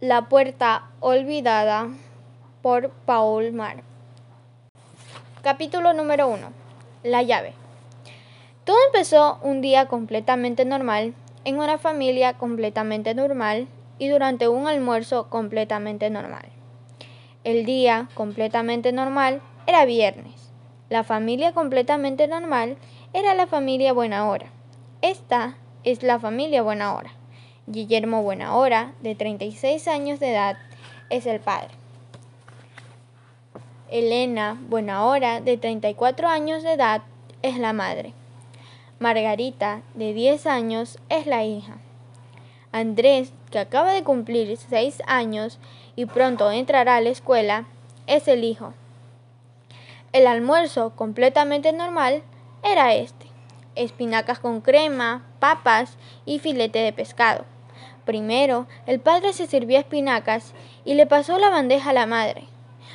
La 0.00 0.30
puerta 0.30 0.88
olvidada 1.00 1.90
por 2.62 2.88
Paul 3.04 3.52
Mar. 3.52 3.82
Capítulo 5.42 5.92
número 5.92 6.26
1. 6.26 6.38
La 7.02 7.22
llave. 7.22 7.52
Todo 8.64 8.78
empezó 8.86 9.38
un 9.42 9.60
día 9.60 9.88
completamente 9.88 10.64
normal, 10.64 11.12
en 11.44 11.58
una 11.58 11.76
familia 11.76 12.32
completamente 12.38 13.14
normal 13.14 13.68
y 13.98 14.08
durante 14.08 14.48
un 14.48 14.66
almuerzo 14.68 15.28
completamente 15.28 16.08
normal. 16.08 16.46
El 17.44 17.66
día 17.66 18.08
completamente 18.14 18.92
normal 18.92 19.42
era 19.66 19.84
viernes. 19.84 20.50
La 20.88 21.04
familia 21.04 21.52
completamente 21.52 22.26
normal 22.26 22.78
era 23.12 23.34
la 23.34 23.46
familia 23.46 23.92
Buena 23.92 24.26
Hora. 24.26 24.46
Esta 25.02 25.58
es 25.84 26.02
la 26.02 26.18
familia 26.18 26.62
Buena 26.62 26.94
Hora. 26.94 27.19
Guillermo 27.70 28.24
Buenahora, 28.24 28.94
de 29.00 29.14
36 29.14 29.86
años 29.86 30.18
de 30.18 30.32
edad, 30.32 30.58
es 31.08 31.24
el 31.24 31.38
padre. 31.38 31.70
Elena 33.88 34.60
Buenahora, 34.68 35.40
de 35.40 35.56
34 35.56 36.26
años 36.26 36.64
de 36.64 36.72
edad, 36.72 37.02
es 37.42 37.58
la 37.58 37.72
madre. 37.72 38.12
Margarita, 38.98 39.82
de 39.94 40.12
10 40.12 40.46
años, 40.46 40.98
es 41.10 41.28
la 41.28 41.44
hija. 41.44 41.76
Andrés, 42.72 43.32
que 43.52 43.60
acaba 43.60 43.92
de 43.92 44.02
cumplir 44.02 44.56
6 44.56 45.04
años 45.06 45.60
y 45.94 46.06
pronto 46.06 46.50
entrará 46.50 46.96
a 46.96 47.00
la 47.00 47.10
escuela, 47.10 47.66
es 48.08 48.26
el 48.26 48.42
hijo. 48.42 48.74
El 50.12 50.26
almuerzo, 50.26 50.96
completamente 50.96 51.72
normal, 51.72 52.24
era 52.64 52.94
este. 52.94 53.26
Espinacas 53.76 54.40
con 54.40 54.60
crema, 54.60 55.24
papas 55.38 55.98
y 56.26 56.40
filete 56.40 56.80
de 56.80 56.92
pescado. 56.92 57.44
Primero, 58.10 58.66
el 58.88 58.98
padre 58.98 59.32
se 59.32 59.46
sirvió 59.46 59.78
espinacas 59.78 60.52
y 60.84 60.94
le 60.94 61.06
pasó 61.06 61.38
la 61.38 61.48
bandeja 61.48 61.90
a 61.90 61.92
la 61.92 62.06
madre. 62.06 62.42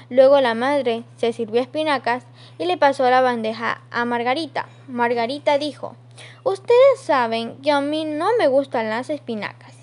Luego 0.10 0.42
la 0.42 0.56
madre 0.56 1.06
se 1.16 1.32
sirvió 1.32 1.62
espinacas 1.62 2.26
y 2.58 2.66
le 2.66 2.76
pasó 2.76 3.10
la 3.10 3.22
bandeja 3.22 3.80
a 3.92 4.04
Margarita. 4.04 4.68
Margarita 4.90 5.58
dijo, 5.58 5.96
Ustedes 6.44 7.00
saben 7.00 7.56
que 7.62 7.72
a 7.72 7.80
mí 7.80 8.04
no 8.04 8.28
me 8.38 8.50
gustan 8.50 8.90
las 8.90 9.10
espinacas. 9.10 9.74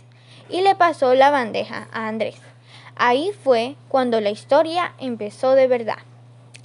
Y 0.51 0.61
le 0.61 0.75
pasó 0.75 1.15
la 1.15 1.31
bandeja 1.31 1.89
a 1.95 2.09
Andrés. 2.09 2.37
Ahí 2.95 3.31
fue 3.43 3.77
cuando 3.89 4.21
la 4.21 4.29
historia 4.29 4.93
empezó 4.99 5.55
de 5.55 5.67
verdad. 5.67 5.97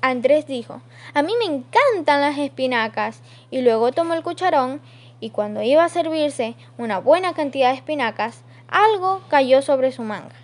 Andrés 0.02 0.46
dijo, 0.46 0.82
a 1.14 1.22
mí 1.22 1.32
me 1.40 1.46
encantan 1.46 2.20
las 2.20 2.38
espinacas. 2.38 3.22
Y 3.50 3.62
luego 3.62 3.94
tomó 3.94 4.14
el 4.14 4.24
cucharón 4.24 4.82
y 5.20 5.30
cuando 5.30 5.62
iba 5.62 5.86
a 5.86 5.90
servirse 5.90 6.56
una 6.78 7.00
buena 7.00 7.34
cantidad 7.34 7.72
de 7.72 7.78
espinacas, 7.78 8.44
algo 8.68 9.22
cayó 9.30 9.62
sobre 9.62 9.92
su 9.92 10.04
manga. 10.04 10.36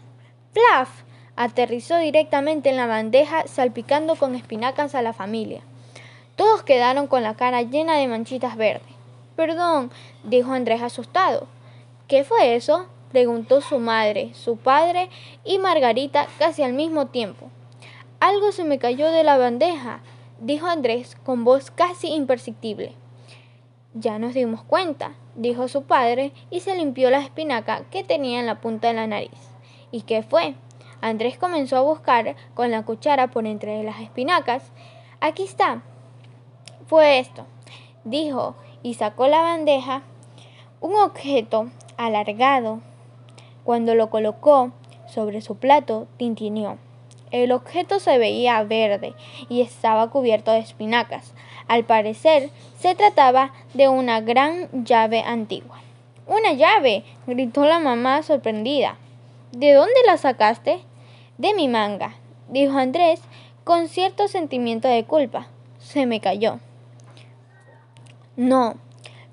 ¡Plaf! 0.53 0.89
Aterrizó 1.35 1.97
directamente 1.97 2.69
en 2.69 2.77
la 2.77 2.87
bandeja, 2.87 3.47
salpicando 3.47 4.15
con 4.15 4.35
espinacas 4.35 4.95
a 4.95 5.01
la 5.01 5.13
familia. 5.13 5.61
Todos 6.35 6.63
quedaron 6.63 7.07
con 7.07 7.23
la 7.23 7.35
cara 7.35 7.61
llena 7.61 7.95
de 7.95 8.07
manchitas 8.07 8.55
verdes. 8.55 8.93
Perdón, 9.35 9.91
dijo 10.23 10.51
Andrés 10.53 10.81
asustado. 10.81 11.47
¿Qué 12.07 12.23
fue 12.23 12.55
eso? 12.55 12.87
preguntó 13.11 13.61
su 13.61 13.77
madre, 13.77 14.33
su 14.33 14.57
padre 14.57 15.09
y 15.43 15.59
Margarita 15.59 16.27
casi 16.39 16.63
al 16.63 16.73
mismo 16.73 17.07
tiempo. 17.07 17.49
Algo 18.19 18.51
se 18.51 18.63
me 18.63 18.79
cayó 18.79 19.11
de 19.11 19.23
la 19.23 19.37
bandeja, 19.37 20.01
dijo 20.39 20.67
Andrés 20.67 21.15
con 21.23 21.43
voz 21.43 21.71
casi 21.71 22.07
imperceptible. 22.07 22.93
Ya 23.93 24.17
nos 24.17 24.33
dimos 24.33 24.63
cuenta, 24.63 25.13
dijo 25.35 25.67
su 25.67 25.83
padre 25.83 26.31
y 26.49 26.59
se 26.59 26.75
limpió 26.75 27.09
la 27.09 27.19
espinaca 27.19 27.83
que 27.89 28.03
tenía 28.03 28.39
en 28.39 28.45
la 28.45 28.61
punta 28.61 28.89
de 28.89 28.93
la 28.93 29.07
nariz. 29.07 29.31
¿Y 29.91 30.01
qué 30.01 30.23
fue? 30.23 30.55
Andrés 31.01 31.37
comenzó 31.37 31.77
a 31.77 31.81
buscar 31.81 32.35
con 32.53 32.71
la 32.71 32.83
cuchara 32.83 33.27
por 33.27 33.45
entre 33.45 33.83
las 33.83 33.99
espinacas. 33.99 34.71
Aquí 35.19 35.43
está. 35.43 35.81
Fue 36.87 37.19
esto, 37.19 37.45
dijo, 38.03 38.55
y 38.83 38.93
sacó 38.93 39.27
la 39.27 39.41
bandeja, 39.41 40.03
un 40.81 40.95
objeto 40.95 41.69
alargado. 41.97 42.81
Cuando 43.63 43.95
lo 43.95 44.09
colocó 44.09 44.71
sobre 45.07 45.41
su 45.41 45.57
plato, 45.57 46.07
tintineó. 46.17 46.77
El 47.31 47.51
objeto 47.51 47.99
se 47.99 48.17
veía 48.17 48.61
verde 48.63 49.15
y 49.49 49.61
estaba 49.61 50.09
cubierto 50.09 50.51
de 50.51 50.59
espinacas. 50.59 51.33
Al 51.67 51.83
parecer, 51.83 52.49
se 52.77 52.95
trataba 52.95 53.53
de 53.73 53.87
una 53.87 54.21
gran 54.21 54.69
llave 54.85 55.21
antigua. 55.21 55.81
¡Una 56.27 56.53
llave! 56.53 57.03
gritó 57.27 57.65
la 57.65 57.79
mamá 57.79 58.23
sorprendida. 58.23 58.97
¿De 59.51 59.73
dónde 59.73 59.93
la 60.05 60.17
sacaste? 60.17 60.79
De 61.37 61.53
mi 61.53 61.67
manga, 61.67 62.15
dijo 62.49 62.77
Andrés 62.77 63.21
con 63.63 63.87
cierto 63.87 64.27
sentimiento 64.27 64.87
de 64.87 65.05
culpa. 65.05 65.47
Se 65.79 66.05
me 66.05 66.19
cayó. 66.19 66.59
No, 68.35 68.75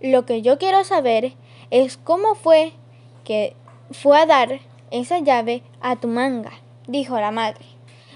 lo 0.01 0.27
que 0.27 0.43
yo 0.43 0.59
quiero 0.59 0.85
saber 0.85 1.33
es 1.71 1.97
cómo 1.97 2.35
fue 2.35 2.73
que 3.25 3.55
fue 3.93 4.19
a 4.19 4.27
dar 4.27 4.61
esa 4.91 5.21
llave 5.21 5.62
a 5.81 5.97
tu 5.97 6.09
manga, 6.09 6.53
dijo 6.87 7.19
la 7.19 7.31
madre. 7.31 7.65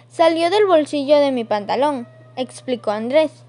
Salió 0.08 0.50
del 0.50 0.66
bolsillo 0.66 1.18
de 1.18 1.32
mi 1.32 1.44
pantalón, 1.44 2.06
explicó 2.36 2.90
Andrés. 2.90 3.44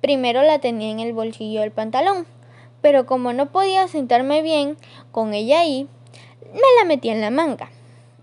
Primero 0.00 0.42
la 0.42 0.58
tenía 0.58 0.90
en 0.90 1.00
el 1.00 1.12
bolsillo 1.12 1.60
del 1.60 1.72
pantalón, 1.72 2.26
pero 2.80 3.06
como 3.06 3.32
no 3.32 3.46
podía 3.46 3.88
sentarme 3.88 4.42
bien 4.42 4.76
con 5.10 5.34
ella 5.34 5.60
ahí, 5.60 5.88
me 6.52 6.60
la 6.78 6.84
metí 6.86 7.08
en 7.08 7.20
la 7.20 7.30
manga. 7.30 7.70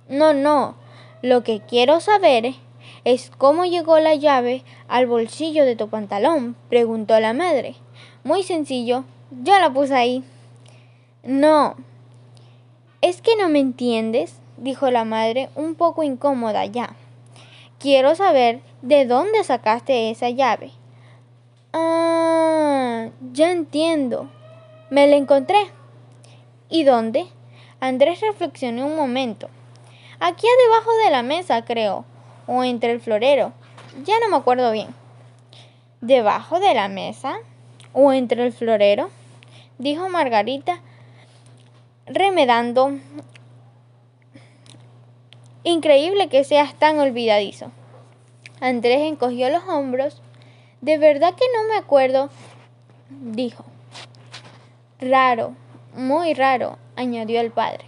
No, 0.08 0.34
no, 0.34 0.76
lo 1.22 1.44
que 1.44 1.60
quiero 1.60 2.00
saber 2.00 2.54
es 3.04 3.32
cómo 3.38 3.66
llegó 3.66 4.00
la 4.00 4.16
llave 4.16 4.64
al 4.88 5.08
bolsillo 5.08 5.66
de 5.66 5.76
tu 5.76 5.90
pantalón, 5.90 6.56
preguntó 6.70 7.20
la 7.20 7.34
madre. 7.34 7.76
Muy 8.24 8.44
sencillo, 8.44 9.04
yo 9.44 9.60
la 9.60 9.72
puse 9.72 9.94
ahí. 9.94 10.24
No, 11.24 11.76
es 13.02 13.22
que 13.22 13.36
no 13.36 13.50
me 13.50 13.60
entiendes, 13.60 14.40
dijo 14.58 14.90
la 14.90 15.06
madre 15.06 15.50
un 15.56 15.76
poco 15.76 16.04
incómoda 16.04 16.66
ya. 16.66 16.96
Quiero 17.80 18.16
saber 18.16 18.62
de 18.82 19.06
dónde 19.06 19.44
sacaste 19.44 20.10
esa 20.10 20.30
llave. 20.30 20.72
Ya 23.34 23.52
entiendo. 23.52 24.30
Me 24.90 25.08
la 25.08 25.16
encontré. 25.16 25.58
¿Y 26.70 26.84
dónde? 26.84 27.26
Andrés 27.80 28.22
reflexionó 28.22 28.86
un 28.86 28.96
momento. 28.96 29.50
Aquí 30.20 30.48
debajo 30.66 30.92
de 31.04 31.12
la 31.12 31.24
mesa, 31.24 31.66
creo, 31.66 32.06
o 32.48 32.64
entre 32.64 32.92
el 32.92 33.02
florero. 33.02 33.54
Ya 34.04 34.14
no 34.20 34.30
me 34.30 34.38
acuerdo 34.38 34.72
bien. 34.72 34.88
¿Debajo 36.02 36.60
de 36.60 36.74
la 36.74 36.88
mesa? 36.88 37.38
¿O 37.94 38.14
entre 38.14 38.46
el 38.46 38.54
florero? 38.54 39.10
dijo 39.78 40.08
Margarita, 40.10 40.82
remedando 42.06 42.94
Increíble 45.68 46.30
que 46.30 46.44
seas 46.44 46.76
tan 46.76 47.00
olvidadizo. 47.00 47.72
Andrés 48.60 49.00
encogió 49.02 49.50
los 49.50 49.64
hombros. 49.64 50.22
De 50.82 51.00
verdad 51.00 51.34
que 51.34 51.46
no 51.56 51.68
me 51.68 51.76
acuerdo, 51.76 52.30
dijo. 53.10 53.66
Raro, 55.00 55.56
muy 55.94 56.34
raro, 56.34 56.78
añadió 56.96 57.42
el 57.42 57.52
padre. 57.52 57.86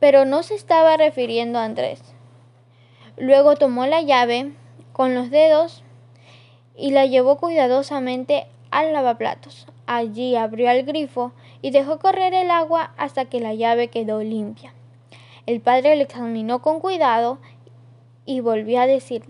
Pero 0.00 0.24
no 0.24 0.42
se 0.42 0.54
estaba 0.54 0.96
refiriendo 0.96 1.58
a 1.58 1.64
Andrés. 1.64 2.00
Luego 3.16 3.56
tomó 3.56 3.86
la 3.86 4.02
llave 4.02 4.52
con 4.92 5.14
los 5.14 5.30
dedos 5.30 5.82
y 6.76 6.90
la 6.90 7.06
llevó 7.06 7.36
cuidadosamente 7.38 8.46
al 8.70 8.92
lavaplatos. 8.92 9.66
Allí 9.86 10.36
abrió 10.36 10.70
el 10.70 10.84
grifo 10.84 11.32
y 11.62 11.70
dejó 11.70 11.98
correr 11.98 12.34
el 12.34 12.50
agua 12.50 12.92
hasta 12.96 13.24
que 13.24 13.40
la 13.40 13.54
llave 13.54 13.88
quedó 13.88 14.22
limpia. 14.22 14.74
El 15.46 15.60
padre 15.60 15.96
lo 15.96 16.02
examinó 16.02 16.60
con 16.60 16.80
cuidado 16.80 17.38
y 18.24 18.40
volvió 18.40 18.80
a 18.80 18.86
decir, 18.86 19.22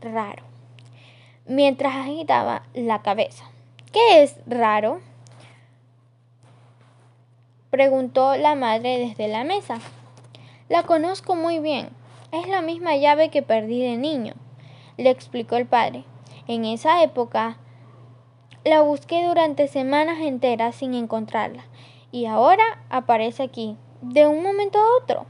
raro, 0.00 0.44
mientras 1.46 1.96
agitaba 1.96 2.62
la 2.74 3.02
cabeza. 3.02 3.50
¿Qué 3.92 4.22
es 4.22 4.36
raro? 4.46 5.00
preguntó 7.70 8.36
la 8.36 8.54
madre 8.54 8.98
desde 8.98 9.28
la 9.28 9.44
mesa. 9.44 9.78
La 10.68 10.82
conozco 10.82 11.34
muy 11.34 11.58
bien. 11.58 11.88
Es 12.30 12.46
la 12.48 12.60
misma 12.60 12.96
llave 12.96 13.30
que 13.30 13.42
perdí 13.42 13.82
de 13.82 13.96
niño, 13.96 14.34
le 14.98 15.08
explicó 15.08 15.56
el 15.56 15.66
padre. 15.66 16.04
En 16.46 16.66
esa 16.66 17.02
época 17.02 17.56
la 18.64 18.82
busqué 18.82 19.26
durante 19.26 19.68
semanas 19.68 20.18
enteras 20.20 20.74
sin 20.74 20.92
encontrarla 20.92 21.64
y 22.12 22.26
ahora 22.26 22.84
aparece 22.90 23.42
aquí, 23.42 23.76
de 24.02 24.26
un 24.26 24.42
momento 24.42 24.78
a 24.78 25.02
otro. 25.02 25.26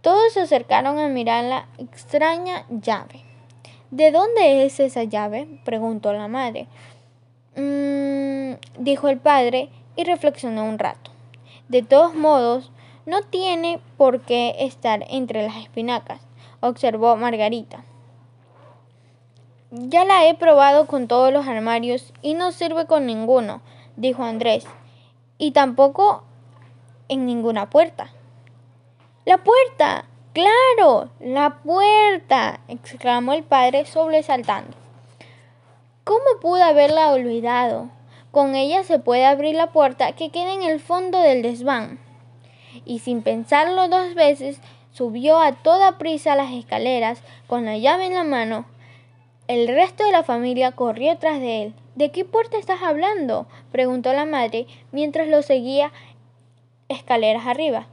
Todos 0.00 0.32
se 0.32 0.40
acercaron 0.40 0.98
a 0.98 1.08
mirar 1.08 1.44
la 1.44 1.68
extraña 1.76 2.64
llave. 2.70 3.24
¿De 3.90 4.10
dónde 4.10 4.64
es 4.64 4.80
esa 4.80 5.04
llave? 5.04 5.60
preguntó 5.64 6.12
la 6.12 6.28
madre. 6.28 6.68
Mmm, 7.56 8.54
dijo 8.78 9.08
el 9.08 9.18
padre 9.18 9.70
y 9.96 10.04
reflexionó 10.04 10.64
un 10.64 10.78
rato. 10.78 11.10
De 11.68 11.82
todos 11.82 12.14
modos, 12.14 12.70
No 13.06 13.22
tiene 13.22 13.78
por 13.96 14.20
qué 14.20 14.56
estar 14.58 15.04
entre 15.08 15.44
las 15.44 15.56
espinacas, 15.56 16.20
observó 16.60 17.16
Margarita. 17.16 17.84
Ya 19.70 20.04
la 20.04 20.26
he 20.26 20.34
probado 20.34 20.86
con 20.86 21.06
todos 21.06 21.32
los 21.32 21.46
armarios 21.46 22.12
y 22.20 22.34
no 22.34 22.50
sirve 22.50 22.86
con 22.86 23.06
ninguno, 23.06 23.60
dijo 23.96 24.24
Andrés, 24.24 24.66
y 25.38 25.52
tampoco 25.52 26.24
en 27.08 27.26
ninguna 27.26 27.70
puerta. 27.70 28.10
¡La 29.24 29.38
puerta! 29.38 30.04
¡Claro! 30.32 31.10
¡La 31.20 31.58
puerta! 31.62 32.60
exclamó 32.68 33.32
el 33.32 33.44
padre 33.44 33.86
sobresaltando. 33.86 34.85
¿Cómo 36.06 36.38
pude 36.40 36.62
haberla 36.62 37.10
olvidado? 37.10 37.90
Con 38.30 38.54
ella 38.54 38.84
se 38.84 39.00
puede 39.00 39.26
abrir 39.26 39.56
la 39.56 39.72
puerta 39.72 40.12
que 40.12 40.30
queda 40.30 40.52
en 40.54 40.62
el 40.62 40.78
fondo 40.78 41.18
del 41.18 41.42
desván. 41.42 41.98
Y 42.84 43.00
sin 43.00 43.22
pensarlo 43.22 43.88
dos 43.88 44.14
veces, 44.14 44.60
subió 44.92 45.40
a 45.40 45.50
toda 45.50 45.98
prisa 45.98 46.36
las 46.36 46.52
escaleras 46.52 47.24
con 47.48 47.64
la 47.64 47.76
llave 47.76 48.06
en 48.06 48.14
la 48.14 48.22
mano. 48.22 48.66
El 49.48 49.66
resto 49.66 50.04
de 50.04 50.12
la 50.12 50.22
familia 50.22 50.70
corrió 50.70 51.18
tras 51.18 51.40
de 51.40 51.64
él. 51.64 51.74
¿De 51.96 52.12
qué 52.12 52.24
puerta 52.24 52.56
estás 52.56 52.84
hablando? 52.84 53.48
preguntó 53.72 54.12
la 54.12 54.26
madre 54.26 54.68
mientras 54.92 55.26
lo 55.26 55.42
seguía 55.42 55.90
escaleras 56.88 57.48
arriba. 57.48 57.88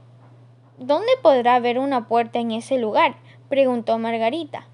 ¿Dónde 0.78 1.10
podrá 1.20 1.56
haber 1.56 1.80
una 1.80 2.06
puerta 2.06 2.38
en 2.38 2.52
ese 2.52 2.78
lugar? 2.78 3.16
preguntó 3.48 3.98
Margarita, 3.98 4.68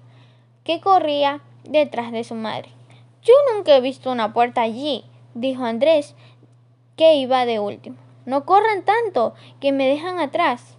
que 0.63 0.79
corría 0.79 1.41
detrás 1.63 2.11
de 2.11 2.23
su 2.23 2.35
madre. 2.35 2.69
Yo 3.23 3.33
nunca 3.53 3.75
he 3.75 3.81
visto 3.81 4.11
una 4.11 4.33
puerta 4.33 4.61
allí, 4.61 5.05
dijo 5.35 5.63
Andrés, 5.63 6.15
que 6.95 7.15
iba 7.15 7.45
de 7.45 7.59
último. 7.59 7.97
No 8.25 8.45
corran 8.45 8.83
tanto, 8.83 9.33
que 9.59 9.71
me 9.71 9.87
dejan 9.87 10.19
atrás. 10.19 10.77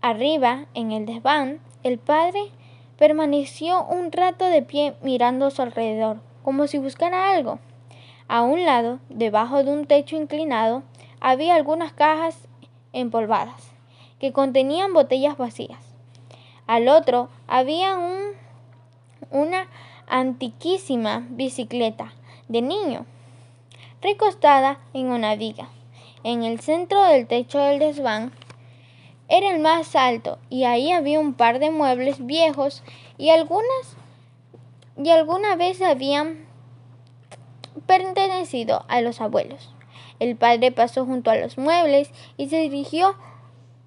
Arriba, 0.00 0.66
en 0.74 0.92
el 0.92 1.06
desván, 1.06 1.60
el 1.82 1.98
padre 1.98 2.50
permaneció 2.96 3.84
un 3.84 4.12
rato 4.12 4.44
de 4.44 4.62
pie 4.62 4.94
mirando 5.02 5.46
a 5.46 5.50
su 5.50 5.62
alrededor, 5.62 6.20
como 6.44 6.66
si 6.66 6.78
buscara 6.78 7.30
algo. 7.30 7.58
A 8.28 8.42
un 8.42 8.64
lado, 8.64 9.00
debajo 9.08 9.64
de 9.64 9.72
un 9.72 9.86
techo 9.86 10.16
inclinado, 10.16 10.82
había 11.20 11.54
algunas 11.54 11.92
cajas 11.92 12.48
empolvadas 12.92 13.72
que 14.18 14.32
contenían 14.32 14.92
botellas 14.92 15.36
vacías. 15.36 15.80
Al 16.68 16.88
otro 16.88 17.28
había 17.48 17.98
un, 17.98 18.20
una 19.30 19.66
antiquísima 20.12 21.26
bicicleta 21.30 22.12
de 22.46 22.60
niño, 22.60 23.06
recostada 24.02 24.78
en 24.92 25.06
una 25.06 25.36
viga. 25.36 25.70
En 26.22 26.44
el 26.44 26.60
centro 26.60 27.02
del 27.04 27.26
techo 27.26 27.58
del 27.58 27.78
desván 27.78 28.30
era 29.28 29.50
el 29.50 29.60
más 29.60 29.96
alto 29.96 30.38
y 30.50 30.64
ahí 30.64 30.92
había 30.92 31.18
un 31.18 31.32
par 31.32 31.58
de 31.58 31.70
muebles 31.70 32.24
viejos 32.26 32.84
y 33.16 33.30
algunas 33.30 33.96
y 35.02 35.08
alguna 35.08 35.56
vez 35.56 35.80
habían 35.80 36.46
pertenecido 37.86 38.84
a 38.88 39.00
los 39.00 39.22
abuelos. 39.22 39.70
El 40.20 40.36
padre 40.36 40.72
pasó 40.72 41.06
junto 41.06 41.30
a 41.30 41.36
los 41.36 41.56
muebles 41.56 42.10
y 42.36 42.50
se 42.50 42.58
dirigió 42.58 43.16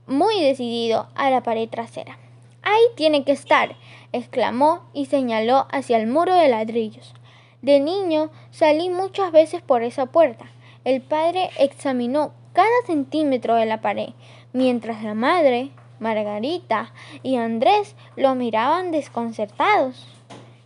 muy 0.07 0.41
decidido 0.41 1.07
a 1.13 1.29
la 1.29 1.43
pared 1.43 1.69
trasera. 1.69 2.17
Ahí 2.65 2.81
tiene 2.95 3.23
que 3.23 3.31
estar, 3.31 3.75
exclamó 4.11 4.81
y 4.91 5.05
señaló 5.05 5.67
hacia 5.71 5.97
el 5.97 6.07
muro 6.07 6.33
de 6.33 6.49
ladrillos. 6.49 7.13
De 7.61 7.79
niño 7.79 8.31
salí 8.49 8.89
muchas 8.89 9.31
veces 9.31 9.61
por 9.61 9.83
esa 9.83 10.07
puerta. 10.07 10.45
El 10.83 11.01
padre 11.01 11.51
examinó 11.59 12.33
cada 12.53 12.67
centímetro 12.87 13.53
de 13.55 13.67
la 13.67 13.81
pared, 13.81 14.09
mientras 14.51 15.03
la 15.03 15.13
madre, 15.13 15.69
Margarita 15.99 16.91
y 17.21 17.37
Andrés 17.37 17.95
lo 18.15 18.33
miraban 18.33 18.91
desconcertados. 18.91 20.07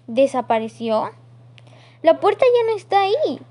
¿Desapareció? 0.08 1.12
La 2.02 2.22
puerta 2.22 2.46
ya 2.46 2.72
no 2.72 2.78
está 2.78 3.02
ahí, 3.02 3.42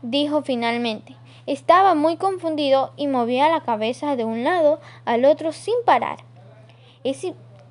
dijo 0.00 0.40
finalmente. 0.40 1.16
Estaba 1.46 1.94
muy 1.94 2.16
confundido 2.16 2.94
y 2.96 3.08
movía 3.08 3.50
la 3.50 3.60
cabeza 3.60 4.16
de 4.16 4.24
un 4.24 4.42
lado 4.42 4.80
al 5.04 5.26
otro 5.26 5.52
sin 5.52 5.74
parar. 5.84 6.24
¿Es, 7.04 7.26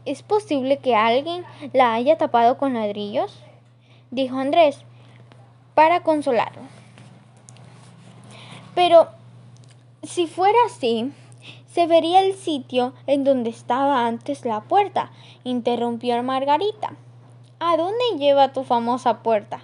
¿Es, 0.06 0.24
posible 0.24 0.78
que 0.78 0.96
alguien 0.96 1.46
la 1.72 1.94
haya 1.94 2.18
tapado 2.18 2.58
con 2.58 2.74
ladrillos? 2.74 3.40
dijo 4.12 4.38
Andrés, 4.38 4.80
para 5.76 6.04
consolarlo. 6.04 6.62
Pero 8.76 9.08
si 10.04 10.28
fuera 10.28 10.58
así, 10.66 11.12
se 11.68 11.88
vería 11.88 12.22
el 12.22 12.36
sitio 12.36 12.94
en 13.08 13.24
donde 13.24 13.50
estaba 13.50 14.06
antes 14.06 14.46
la 14.46 14.62
puerta, 14.62 15.12
interrumpió 15.44 16.22
Margarita. 16.22 16.94
¿A 17.60 17.78
dónde 17.78 18.04
lleva 18.18 18.54
tu 18.54 18.64
famosa 18.64 19.24
puerta? 19.24 19.62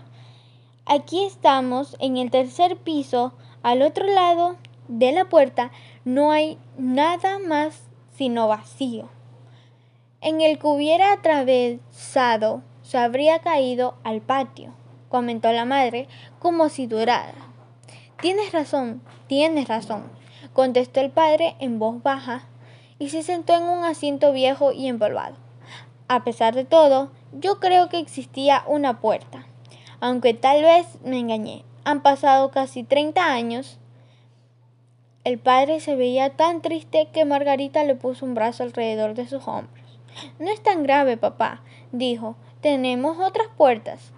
Aquí 0.86 1.24
estamos 1.24 1.96
en 2.00 2.18
el 2.18 2.32
tercer 2.32 2.78
piso 2.78 3.34
al 3.62 3.82
otro 3.82 4.06
lado 4.08 4.56
de 4.90 5.12
la 5.12 5.26
puerta 5.26 5.72
no 6.04 6.32
hay 6.32 6.58
nada 6.78 7.40
más 7.40 7.84
sino 8.18 8.48
vacío. 8.48 9.08
En 10.22 10.42
el 10.42 10.60
que 10.60 10.68
hubiera 10.68 11.14
atravesado 11.14 12.62
se 12.82 12.98
habría 12.98 13.40
caído 13.40 13.96
al 14.04 14.20
patio, 14.20 14.74
comentó 15.08 15.52
la 15.54 15.64
madre 15.64 16.10
como 16.40 16.68
si 16.68 16.88
durara. 16.88 17.48
Tienes 18.22 18.52
razón, 18.52 19.02
tienes 19.28 19.70
razón, 19.70 20.12
contestó 20.52 21.00
el 21.00 21.10
padre 21.10 21.56
en 21.60 21.80
voz 21.80 22.04
baja 22.04 22.44
y 22.98 23.10
se 23.10 23.24
sentó 23.24 23.56
en 23.56 23.64
un 23.64 23.86
asiento 23.86 24.34
viejo 24.34 24.74
y 24.74 24.88
empolvado. 24.88 25.38
A 26.10 26.26
pesar 26.26 26.54
de 26.54 26.66
todo, 26.66 27.12
yo 27.32 27.62
creo 27.62 27.88
que 27.88 28.00
existía 28.00 28.64
una 28.68 29.00
puerta, 29.00 29.46
aunque 30.02 30.34
tal 30.34 30.64
vez 30.64 30.86
me 31.02 31.18
engañé. 31.18 31.64
Han 31.86 32.02
pasado 32.02 32.52
casi 32.52 32.84
30 32.84 33.24
años. 33.32 33.80
El 35.24 35.40
padre 35.40 35.80
se 35.80 35.96
veía 35.96 36.32
tan 36.36 36.62
triste 36.62 37.08
que 37.14 37.24
Margarita 37.24 37.86
le 37.86 37.96
puso 37.96 38.26
un 38.26 38.34
brazo 38.34 38.64
alrededor 38.64 39.14
de 39.14 39.28
sus 39.28 39.48
hombros. 39.48 39.89
No 40.40 40.50
es 40.52 40.62
tan 40.62 40.84
grave, 40.84 41.18
papá, 41.18 41.62
dijo. 41.92 42.36
Tenemos 42.62 43.18
otras 43.20 43.48
puertas. 43.58 44.12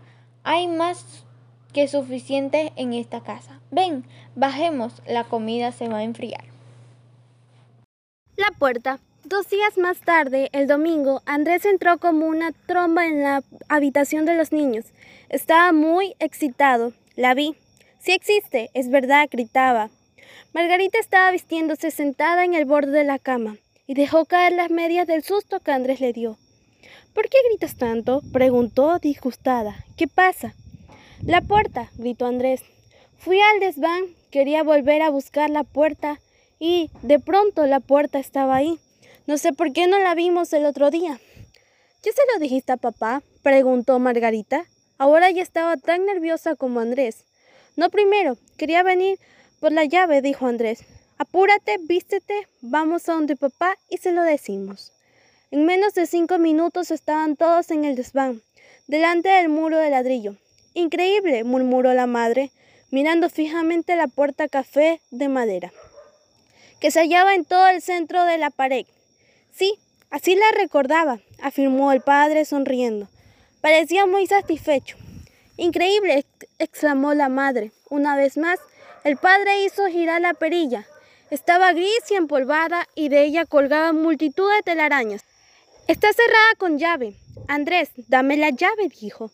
Hay 0.43 0.67
más 0.67 1.25
que 1.73 1.87
suficiente 1.87 2.73
en 2.75 2.93
esta 2.93 3.21
casa. 3.21 3.59
Ven, 3.69 4.05
bajemos, 4.35 5.01
la 5.05 5.23
comida 5.23 5.71
se 5.71 5.87
va 5.87 5.97
a 5.97 6.03
enfriar. 6.03 6.43
La 8.35 8.49
puerta. 8.57 8.99
Dos 9.23 9.49
días 9.49 9.77
más 9.77 9.99
tarde, 10.01 10.49
el 10.51 10.65
domingo, 10.67 11.21
Andrés 11.27 11.63
entró 11.65 11.99
como 11.99 12.25
una 12.25 12.51
tromba 12.65 13.05
en 13.05 13.21
la 13.21 13.43
habitación 13.69 14.25
de 14.25 14.35
los 14.35 14.51
niños. 14.51 14.85
Estaba 15.29 15.71
muy 15.71 16.15
excitado. 16.19 16.93
La 17.15 17.35
vi. 17.35 17.55
Sí 17.99 18.13
existe, 18.13 18.71
es 18.73 18.89
verdad, 18.89 19.29
gritaba. 19.31 19.91
Margarita 20.53 20.97
estaba 20.97 21.29
vistiéndose 21.31 21.91
sentada 21.91 22.43
en 22.43 22.55
el 22.55 22.65
borde 22.65 22.91
de 22.91 23.03
la 23.03 23.19
cama 23.19 23.57
y 23.91 23.93
dejó 23.93 24.23
caer 24.23 24.53
las 24.53 24.71
medias 24.71 25.05
del 25.05 25.21
susto 25.21 25.59
que 25.59 25.73
Andrés 25.73 25.99
le 25.99 26.13
dio. 26.13 26.37
¿Por 27.13 27.27
qué 27.27 27.37
gritas 27.49 27.75
tanto? 27.75 28.21
preguntó 28.31 28.99
disgustada. 28.99 29.83
¿Qué 29.97 30.07
pasa? 30.07 30.55
La 31.25 31.41
puerta, 31.41 31.91
gritó 31.97 32.25
Andrés. 32.25 32.63
Fui 33.17 33.41
al 33.41 33.59
desván, 33.59 34.03
quería 34.29 34.63
volver 34.63 35.01
a 35.01 35.09
buscar 35.09 35.49
la 35.49 35.65
puerta 35.65 36.21
y 36.57 36.89
de 37.01 37.19
pronto 37.19 37.67
la 37.67 37.81
puerta 37.81 38.17
estaba 38.17 38.55
ahí. 38.55 38.79
No 39.27 39.37
sé 39.37 39.51
por 39.51 39.73
qué 39.73 39.87
no 39.87 39.99
la 39.99 40.15
vimos 40.15 40.53
el 40.53 40.65
otro 40.65 40.89
día. 40.89 41.19
¿Ya 42.01 42.11
se 42.13 42.21
lo 42.33 42.39
dijiste 42.39 42.71
a 42.71 42.77
papá? 42.77 43.23
preguntó 43.43 43.99
Margarita. 43.99 44.63
Ahora 44.99 45.31
ya 45.31 45.43
estaba 45.43 45.75
tan 45.75 46.05
nerviosa 46.05 46.55
como 46.55 46.79
Andrés. 46.79 47.25
No 47.75 47.89
primero, 47.89 48.37
quería 48.57 48.83
venir 48.83 49.19
por 49.59 49.73
la 49.73 49.83
llave, 49.83 50.21
dijo 50.21 50.47
Andrés. 50.47 50.85
Apúrate, 51.21 51.77
vístete, 51.77 52.47
vamos 52.61 53.07
a 53.07 53.13
donde 53.13 53.35
papá 53.35 53.77
y 53.91 53.97
se 53.97 54.11
lo 54.11 54.23
decimos. 54.23 54.91
En 55.51 55.67
menos 55.67 55.93
de 55.93 56.07
cinco 56.07 56.39
minutos 56.39 56.89
estaban 56.89 57.35
todos 57.35 57.69
en 57.69 57.85
el 57.85 57.95
desván, 57.95 58.41
delante 58.87 59.29
del 59.29 59.47
muro 59.47 59.77
de 59.77 59.91
ladrillo. 59.91 60.35
Increíble, 60.73 61.43
murmuró 61.43 61.93
la 61.93 62.07
madre, 62.07 62.49
mirando 62.89 63.29
fijamente 63.29 63.95
la 63.95 64.07
puerta 64.07 64.47
café 64.47 64.99
de 65.11 65.27
madera, 65.27 65.71
que 66.79 66.89
se 66.89 67.01
hallaba 67.01 67.35
en 67.35 67.45
todo 67.45 67.67
el 67.67 67.83
centro 67.83 68.25
de 68.25 68.39
la 68.39 68.49
pared. 68.49 68.87
Sí, 69.53 69.75
así 70.09 70.33
la 70.33 70.49
recordaba, 70.57 71.19
afirmó 71.39 71.91
el 71.91 72.01
padre 72.01 72.45
sonriendo. 72.45 73.09
Parecía 73.61 74.07
muy 74.07 74.25
satisfecho. 74.25 74.97
Increíble, 75.55 76.25
exclamó 76.57 77.13
la 77.13 77.29
madre. 77.29 77.73
Una 77.91 78.15
vez 78.15 78.37
más, 78.37 78.59
el 79.03 79.17
padre 79.17 79.63
hizo 79.65 79.85
girar 79.85 80.19
la 80.19 80.33
perilla. 80.33 80.87
Estaba 81.31 81.71
gris 81.71 82.03
y 82.09 82.15
empolvada 82.15 82.89
y 82.93 83.07
de 83.07 83.23
ella 83.23 83.45
colgaban 83.45 84.01
multitud 84.01 84.51
de 84.53 84.63
telarañas. 84.63 85.23
Está 85.87 86.11
cerrada 86.11 86.55
con 86.57 86.77
llave. 86.77 87.15
Andrés, 87.47 87.91
dame 88.09 88.35
la 88.35 88.49
llave, 88.49 88.89
dijo. 88.99 89.31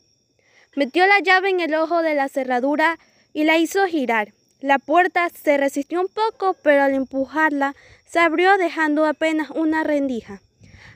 Metió 0.75 1.07
la 1.07 1.19
llave 1.21 1.49
en 1.49 1.59
el 1.59 1.73
ojo 1.73 2.03
de 2.03 2.13
la 2.13 2.29
cerradura 2.29 2.99
y 3.33 3.45
la 3.45 3.57
hizo 3.57 3.83
girar. 3.87 4.31
La 4.59 4.77
puerta 4.77 5.27
se 5.29 5.57
resistió 5.57 5.99
un 5.99 6.07
poco, 6.07 6.55
pero 6.61 6.83
al 6.83 6.93
empujarla 6.93 7.75
se 8.05 8.19
abrió 8.19 8.59
dejando 8.59 9.03
apenas 9.03 9.49
una 9.49 9.83
rendija. 9.83 10.43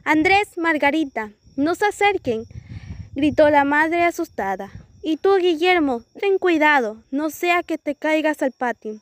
Andrés, 0.03 0.55
Margarita, 0.55 1.31
no 1.55 1.74
se 1.74 1.86
acerquen, 1.86 2.46
gritó 3.15 3.50
la 3.50 3.63
madre 3.63 4.03
asustada. 4.03 4.70
Y 5.01 5.17
tú, 5.17 5.38
Guillermo, 5.38 6.03
ten 6.20 6.38
cuidado, 6.38 7.01
no 7.10 7.31
sea 7.31 7.63
que 7.63 7.79
te 7.79 7.96
caigas 7.96 8.43
al 8.43 8.51
patio. 8.51 9.01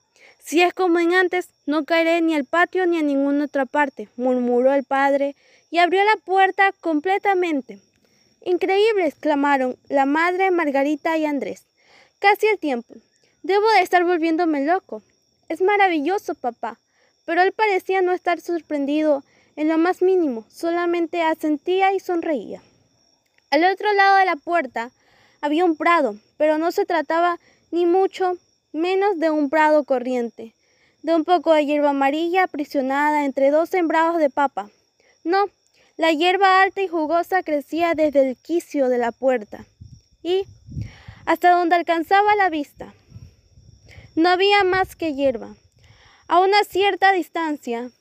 Si 0.50 0.64
es 0.64 0.74
como 0.74 0.98
en 0.98 1.14
antes, 1.14 1.50
no 1.68 1.86
caeré 1.86 2.22
ni 2.22 2.34
al 2.34 2.44
patio 2.44 2.88
ni 2.88 2.98
a 2.98 3.04
ninguna 3.04 3.46
otra 3.46 3.68
parte, 3.68 4.10
murmuró 4.18 4.74
el 4.74 4.84
padre 4.84 5.36
y 5.70 5.78
abrió 5.78 6.04
la 6.04 6.16
puerta 6.26 6.72
completamente. 6.82 7.80
Increíble, 8.44 9.06
exclamaron 9.06 9.78
la 9.90 10.08
madre, 10.08 10.50
Margarita 10.50 11.16
y 11.20 11.26
Andrés. 11.28 11.68
Casi 12.18 12.48
el 12.48 12.58
tiempo. 12.58 12.96
Debo 13.44 13.70
de 13.74 13.82
estar 13.82 14.04
volviéndome 14.04 14.66
loco. 14.66 15.04
Es 15.50 15.62
maravilloso, 15.62 16.34
papá. 16.34 16.80
Pero 17.28 17.44
él 17.44 17.52
parecía 17.52 18.02
no 18.02 18.12
estar 18.12 18.42
sorprendido 18.42 19.24
en 19.56 19.68
lo 19.68 19.78
más 19.78 20.02
mínimo, 20.02 20.46
solamente 20.50 21.22
asentía 21.22 21.94
y 21.94 22.00
sonreía. 22.00 22.64
Al 23.52 23.66
otro 23.66 23.94
lado 23.94 24.18
de 24.18 24.26
la 24.26 24.36
puerta 24.36 24.90
había 25.42 25.64
un 25.64 25.78
prado, 25.78 26.16
pero 26.38 26.58
no 26.58 26.72
se 26.72 26.86
trataba 26.86 27.38
ni 27.70 27.86
mucho 27.86 28.40
menos 28.72 29.18
de 29.20 29.30
un 29.30 29.50
prado 29.50 29.84
corriente, 29.84 30.54
de 31.02 31.16
un 31.16 31.24
poco 31.24 31.54
de 31.54 31.66
hierba 31.66 31.92
amarilla 31.92 32.44
aprisionada 32.44 33.26
entre 33.26 33.52
dos 33.52 33.70
sembrados 33.70 34.18
de 34.18 34.30
papa. 34.30 34.70
No, 35.24 35.46
la 35.98 36.12
hierba 36.12 36.62
alta 36.62 36.82
y 36.82 36.88
jugosa 36.88 37.44
crecía 37.44 37.94
desde 37.94 38.30
el 38.30 38.38
quicio 38.38 38.90
de 38.90 38.98
la 38.98 39.12
puerta 39.12 39.66
y 40.24 40.46
hasta 41.26 41.52
donde 41.52 41.76
alcanzaba 41.76 42.36
la 42.36 42.50
vista. 42.50 42.94
No 44.16 44.30
había 44.30 44.64
más 44.64 44.96
que 44.96 45.14
hierba. 45.14 45.56
A 46.28 46.40
una 46.40 46.64
cierta 46.64 47.12
distancia, 47.12 47.92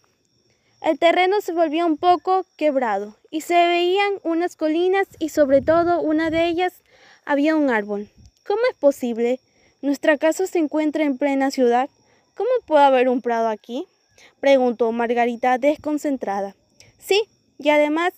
el 0.83 0.99
terreno 0.99 1.41
se 1.41 1.53
volvía 1.53 1.87
un 1.87 1.97
poco 1.97 2.47
quebrado 2.57 3.17
y 3.31 3.41
se 3.41 3.55
veían 3.55 4.15
unas 4.23 4.55
colinas 4.55 5.09
y 5.19 5.31
sobre 5.31 5.61
todo 5.61 6.01
una 6.01 6.31
de 6.31 6.47
ellas 6.47 6.83
había 7.25 7.57
un 7.57 7.71
árbol. 7.71 8.09
¿Cómo 8.47 8.61
es 8.71 8.77
posible? 8.77 9.41
¿Nuestra 9.81 10.19
casa 10.19 10.47
se 10.49 10.59
encuentra 10.59 11.05
en 11.05 11.19
plena 11.19 11.53
ciudad? 11.53 11.89
¿Cómo 12.35 12.51
puede 12.67 12.85
haber 12.85 13.09
un 13.09 13.23
prado 13.23 13.49
aquí? 13.49 13.87
preguntó 14.41 14.91
Margarita 14.91 15.57
desconcentrada. 15.59 16.57
Sí, 16.99 17.23
y 17.59 17.69
además, 17.69 18.13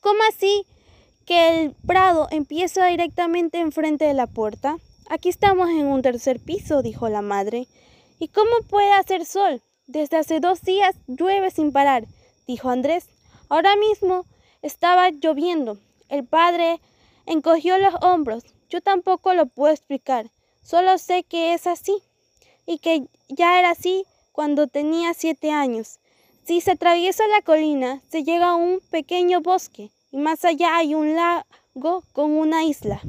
¿cómo 0.00 0.18
así 0.30 0.64
que 1.26 1.62
el 1.62 1.74
prado 1.86 2.26
empieza 2.30 2.86
directamente 2.86 3.58
enfrente 3.58 4.06
de 4.06 4.14
la 4.14 4.26
puerta? 4.26 4.78
Aquí 5.10 5.28
estamos 5.28 5.68
en 5.68 5.86
un 5.86 6.00
tercer 6.00 6.40
piso, 6.40 6.80
dijo 6.80 7.10
la 7.10 7.20
madre. 7.20 7.66
¿Y 8.18 8.28
cómo 8.28 8.50
puede 8.68 8.92
hacer 8.92 9.26
sol? 9.26 9.60
Desde 9.86 10.16
hace 10.16 10.40
dos 10.40 10.62
días 10.62 10.94
llueve 11.06 11.50
sin 11.50 11.70
parar, 11.70 12.06
dijo 12.46 12.70
Andrés. 12.70 13.08
Ahora 13.50 13.76
mismo 13.76 14.24
estaba 14.62 15.10
lloviendo. 15.10 15.78
El 16.08 16.24
padre 16.24 16.80
encogió 17.26 17.76
los 17.76 17.94
hombros. 18.00 18.44
Yo 18.70 18.80
tampoco 18.80 19.34
lo 19.34 19.46
puedo 19.46 19.72
explicar. 19.72 20.30
Solo 20.62 20.96
sé 20.98 21.24
que 21.24 21.54
es 21.54 21.66
así. 21.66 21.96
Y 22.66 22.78
que 22.78 23.08
ya 23.28 23.58
era 23.58 23.70
así 23.70 24.04
cuando 24.32 24.68
tenía 24.68 25.12
siete 25.12 25.50
años. 25.50 25.98
Si 26.44 26.60
se 26.60 26.72
atraviesa 26.72 27.26
la 27.28 27.42
colina, 27.42 28.00
se 28.08 28.22
llega 28.22 28.50
a 28.50 28.56
un 28.56 28.80
pequeño 28.90 29.40
bosque 29.40 29.90
y 30.10 30.18
más 30.18 30.44
allá 30.44 30.76
hay 30.76 30.94
un 30.94 31.14
lago 31.14 32.04
con 32.12 32.32
una 32.32 32.64
isla. 32.64 33.00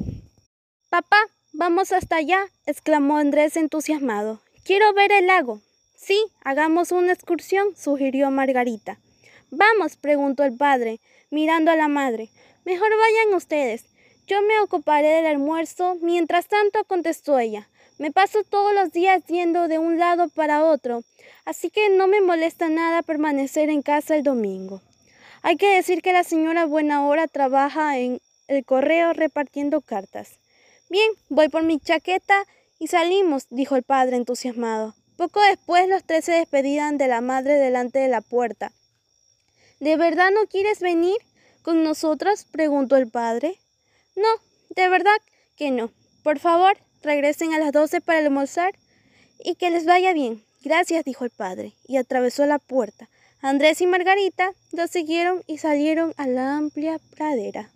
Papá, 0.89 1.17
vamos 1.53 1.91
hasta 1.91 2.17
allá, 2.17 2.45
exclamó 2.65 3.17
Andrés 3.17 3.55
entusiasmado. 3.55 4.41
Quiero 4.63 4.93
ver 4.93 5.11
el 5.11 5.27
lago. 5.27 5.61
Sí, 5.95 6.19
hagamos 6.43 6.91
una 6.91 7.13
excursión, 7.13 7.75
sugirió 7.77 8.29
Margarita. 8.31 8.99
Vamos, 9.51 9.95
preguntó 9.95 10.43
el 10.43 10.57
padre, 10.57 10.99
mirando 11.29 11.71
a 11.71 11.75
la 11.75 11.87
madre. 11.87 12.29
Mejor 12.65 12.89
vayan 12.89 13.33
ustedes. 13.35 13.85
Yo 14.31 14.41
me 14.43 14.61
ocuparé 14.61 15.09
del 15.09 15.25
almuerzo. 15.25 15.97
Mientras 16.01 16.47
tanto, 16.47 16.85
contestó 16.85 17.37
ella. 17.37 17.67
Me 17.97 18.11
paso 18.11 18.45
todos 18.45 18.73
los 18.73 18.93
días 18.93 19.21
yendo 19.25 19.67
de 19.67 19.77
un 19.77 19.99
lado 19.99 20.29
para 20.29 20.63
otro, 20.63 21.03
así 21.43 21.69
que 21.69 21.89
no 21.89 22.07
me 22.07 22.21
molesta 22.21 22.69
nada 22.69 23.01
permanecer 23.01 23.69
en 23.69 23.81
casa 23.81 24.15
el 24.15 24.23
domingo. 24.23 24.81
Hay 25.41 25.57
que 25.57 25.75
decir 25.75 26.01
que 26.01 26.13
la 26.13 26.23
señora 26.23 26.65
Buena 26.65 27.05
Hora 27.05 27.27
trabaja 27.27 27.99
en 27.99 28.21
el 28.47 28.63
correo 28.63 29.11
repartiendo 29.11 29.81
cartas. 29.81 30.39
Bien, 30.89 31.11
voy 31.27 31.49
por 31.49 31.63
mi 31.63 31.77
chaqueta 31.81 32.45
y 32.79 32.87
salimos, 32.87 33.47
dijo 33.49 33.75
el 33.75 33.83
padre 33.83 34.15
entusiasmado. 34.15 34.95
Poco 35.17 35.41
después 35.41 35.89
los 35.89 36.05
tres 36.05 36.23
se 36.23 36.31
despedían 36.31 36.97
de 36.97 37.09
la 37.09 37.19
madre 37.19 37.55
delante 37.55 37.99
de 37.99 38.07
la 38.07 38.21
puerta. 38.21 38.71
¿De 39.81 39.97
verdad 39.97 40.31
no 40.31 40.47
quieres 40.47 40.79
venir 40.79 41.17
con 41.63 41.83
nosotros? 41.83 42.45
preguntó 42.49 42.95
el 42.95 43.09
padre. 43.09 43.59
No, 44.15 44.29
de 44.69 44.89
verdad 44.89 45.17
que 45.55 45.71
no. 45.71 45.91
Por 46.23 46.39
favor, 46.39 46.77
Regresen 47.03 47.53
a 47.53 47.59
las 47.59 47.71
doce 47.71 47.99
para 47.99 48.19
almorzar 48.19 48.75
y 49.43 49.55
que 49.55 49.71
les 49.71 49.85
vaya 49.85 50.13
bien. 50.13 50.43
Gracias, 50.63 51.03
dijo 51.03 51.25
el 51.25 51.31
padre, 51.31 51.73
y 51.87 51.97
atravesó 51.97 52.45
la 52.45 52.59
puerta. 52.59 53.09
Andrés 53.41 53.81
y 53.81 53.87
Margarita 53.87 54.53
lo 54.71 54.87
siguieron 54.87 55.43
y 55.47 55.57
salieron 55.57 56.13
a 56.17 56.27
la 56.27 56.57
amplia 56.57 56.99
pradera. 57.15 57.71